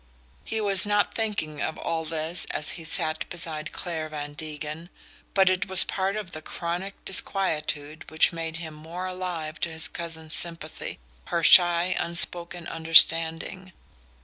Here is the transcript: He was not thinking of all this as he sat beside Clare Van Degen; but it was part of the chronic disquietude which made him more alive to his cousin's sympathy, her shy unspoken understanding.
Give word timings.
He 0.43 0.59
was 0.59 0.87
not 0.87 1.13
thinking 1.13 1.61
of 1.61 1.77
all 1.77 2.05
this 2.05 2.45
as 2.49 2.71
he 2.71 2.83
sat 2.83 3.29
beside 3.29 3.71
Clare 3.71 4.09
Van 4.09 4.33
Degen; 4.33 4.89
but 5.35 5.47
it 5.47 5.67
was 5.67 5.83
part 5.83 6.15
of 6.15 6.31
the 6.31 6.41
chronic 6.41 6.95
disquietude 7.05 8.09
which 8.09 8.33
made 8.33 8.57
him 8.57 8.73
more 8.73 9.05
alive 9.05 9.59
to 9.59 9.69
his 9.69 9.87
cousin's 9.87 10.33
sympathy, 10.33 10.97
her 11.25 11.43
shy 11.43 11.95
unspoken 11.99 12.65
understanding. 12.65 13.73